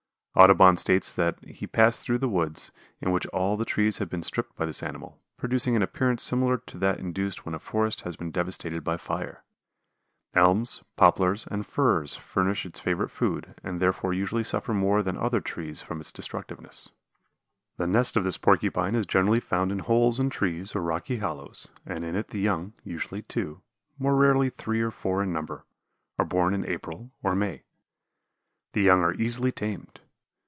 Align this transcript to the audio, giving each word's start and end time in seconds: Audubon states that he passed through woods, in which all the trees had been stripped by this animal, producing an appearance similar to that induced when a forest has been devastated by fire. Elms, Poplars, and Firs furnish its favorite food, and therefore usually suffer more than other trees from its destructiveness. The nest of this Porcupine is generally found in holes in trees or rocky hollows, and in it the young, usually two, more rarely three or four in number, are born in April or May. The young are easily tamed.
Audubon 0.33 0.77
states 0.77 1.13
that 1.13 1.37
he 1.43 1.67
passed 1.67 2.01
through 2.01 2.17
woods, 2.19 2.71
in 3.01 3.11
which 3.11 3.27
all 3.27 3.57
the 3.57 3.65
trees 3.65 3.97
had 3.97 4.09
been 4.09 4.23
stripped 4.23 4.55
by 4.55 4.65
this 4.65 4.81
animal, 4.81 5.19
producing 5.35 5.75
an 5.75 5.81
appearance 5.81 6.23
similar 6.23 6.57
to 6.57 6.77
that 6.77 7.01
induced 7.01 7.45
when 7.45 7.53
a 7.53 7.59
forest 7.59 8.01
has 8.01 8.15
been 8.15 8.31
devastated 8.31 8.81
by 8.81 8.95
fire. 8.95 9.43
Elms, 10.33 10.83
Poplars, 10.95 11.45
and 11.51 11.67
Firs 11.67 12.15
furnish 12.15 12.65
its 12.65 12.79
favorite 12.79 13.11
food, 13.11 13.55
and 13.61 13.81
therefore 13.81 14.13
usually 14.13 14.43
suffer 14.43 14.73
more 14.73 15.03
than 15.03 15.17
other 15.17 15.41
trees 15.41 15.81
from 15.81 15.99
its 15.99 16.13
destructiveness. 16.13 16.91
The 17.75 17.85
nest 17.85 18.15
of 18.15 18.23
this 18.23 18.37
Porcupine 18.37 18.95
is 18.95 19.05
generally 19.05 19.41
found 19.41 19.69
in 19.69 19.79
holes 19.79 20.17
in 20.17 20.29
trees 20.29 20.73
or 20.73 20.79
rocky 20.81 21.17
hollows, 21.17 21.67
and 21.85 22.05
in 22.05 22.15
it 22.15 22.29
the 22.29 22.39
young, 22.39 22.71
usually 22.85 23.21
two, 23.23 23.59
more 23.99 24.15
rarely 24.15 24.49
three 24.49 24.79
or 24.79 24.91
four 24.91 25.21
in 25.21 25.33
number, 25.33 25.65
are 26.17 26.23
born 26.25 26.53
in 26.53 26.65
April 26.65 27.11
or 27.21 27.35
May. 27.35 27.63
The 28.71 28.81
young 28.81 29.03
are 29.03 29.13
easily 29.15 29.51
tamed. 29.51 29.99